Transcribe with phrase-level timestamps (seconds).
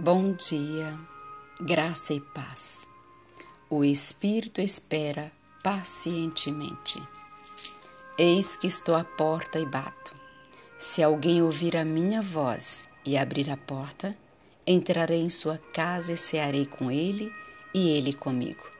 [0.00, 0.96] Bom dia,
[1.60, 2.86] graça e paz.
[3.68, 7.02] O Espírito espera pacientemente.
[8.16, 10.14] Eis que estou à porta e bato.
[10.78, 14.16] Se alguém ouvir a minha voz e abrir a porta,
[14.64, 17.32] entrarei em sua casa e cearei com ele
[17.74, 18.70] e ele comigo.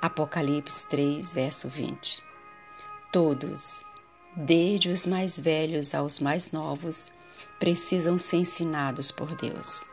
[0.00, 2.22] Apocalipse 3, verso 20.
[3.12, 3.84] Todos,
[4.36, 7.08] desde os mais velhos aos mais novos,
[7.58, 9.92] precisam ser ensinados por Deus.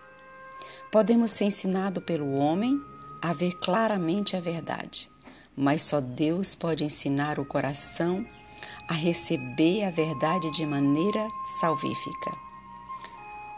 [0.91, 2.83] Podemos ser ensinados pelo homem
[3.21, 5.09] a ver claramente a verdade,
[5.55, 8.25] mas só Deus pode ensinar o coração
[8.89, 11.25] a receber a verdade de maneira
[11.59, 12.31] salvífica.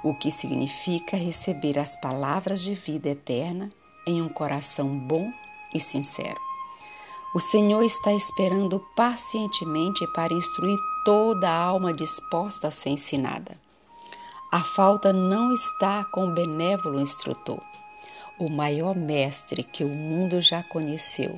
[0.04, 3.68] O que significa receber as palavras de vida eterna
[4.06, 5.32] em um coração bom
[5.74, 6.40] e sincero.
[7.34, 13.63] O Senhor está esperando pacientemente para instruir toda a alma disposta a ser ensinada.
[14.54, 17.60] A falta não está com o benévolo instrutor,
[18.38, 21.34] o maior mestre que o mundo já conheceu,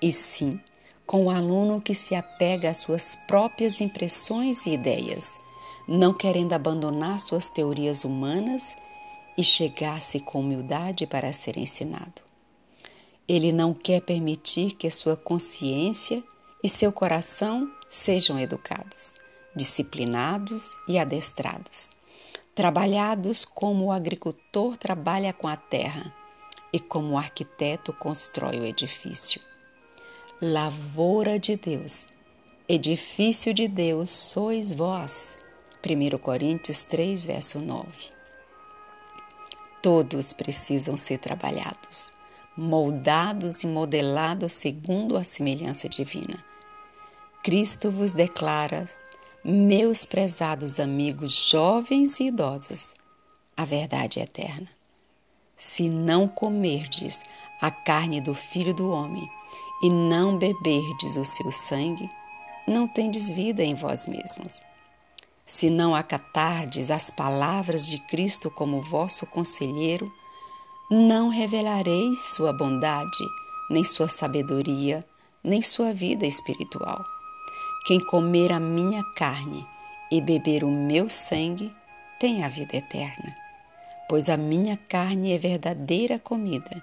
[0.00, 0.58] e sim
[1.04, 5.38] com o aluno que se apega às suas próprias impressões e ideias,
[5.86, 8.78] não querendo abandonar suas teorias humanas
[9.36, 12.22] e chegar-se com humildade para ser ensinado.
[13.28, 16.24] Ele não quer permitir que sua consciência
[16.64, 19.16] e seu coração sejam educados,
[19.54, 21.90] disciplinados e adestrados
[22.54, 26.14] trabalhados como o agricultor trabalha com a terra
[26.72, 29.40] e como o arquiteto constrói o edifício.
[30.40, 32.08] Lavoura de Deus,
[32.68, 35.38] edifício de Deus sois vós.
[35.84, 37.86] 1 Coríntios 3, verso 9.
[39.82, 42.14] Todos precisam ser trabalhados,
[42.56, 46.44] moldados e modelados segundo a semelhança divina.
[47.42, 48.88] Cristo vos declara
[49.44, 52.94] meus prezados amigos jovens e idosos,
[53.56, 54.68] a verdade é eterna.
[55.56, 57.22] Se não comerdes
[57.60, 59.28] a carne do Filho do Homem
[59.82, 62.08] e não beberdes o seu sangue,
[62.68, 64.60] não tendes vida em vós mesmos.
[65.44, 70.12] Se não acatardes as palavras de Cristo como vosso conselheiro,
[70.88, 73.26] não revelareis sua bondade,
[73.68, 75.04] nem sua sabedoria,
[75.42, 77.04] nem sua vida espiritual.
[77.84, 79.66] Quem comer a minha carne
[80.08, 81.74] e beber o meu sangue
[82.20, 83.36] tem a vida eterna,
[84.08, 86.80] pois a minha carne é verdadeira comida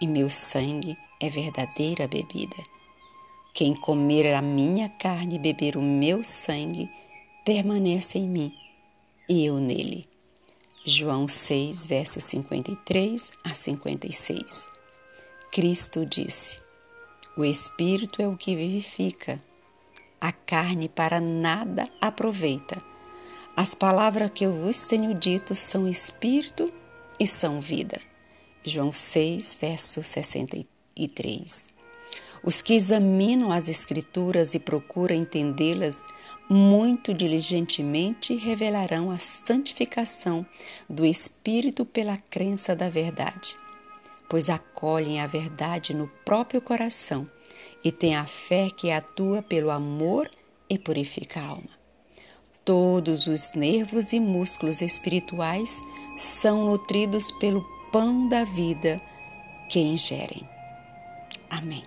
[0.00, 2.56] e meu sangue é verdadeira bebida.
[3.52, 6.90] Quem comer a minha carne e beber o meu sangue
[7.44, 8.56] permanece em mim
[9.28, 10.06] e eu nele.
[10.86, 14.66] João 6, versos 53 a 56.
[15.52, 16.58] Cristo disse:
[17.36, 19.38] O Espírito é o que vivifica
[20.22, 22.80] a carne para nada aproveita.
[23.56, 26.72] As palavras que eu vos tenho dito são espírito
[27.18, 28.00] e são vida.
[28.64, 31.66] João 6, verso 63.
[32.44, 36.06] Os que examinam as Escrituras e procuram entendê-las
[36.48, 40.46] muito diligentemente revelarão a santificação
[40.88, 43.56] do Espírito pela crença da verdade,
[44.28, 47.26] pois acolhem a verdade no próprio coração
[47.84, 50.30] e tem a fé que atua pelo amor
[50.68, 51.82] e purifica a alma.
[52.64, 55.80] Todos os nervos e músculos espirituais
[56.16, 58.98] são nutridos pelo pão da vida
[59.68, 60.48] que ingerem.
[61.50, 61.82] Amém.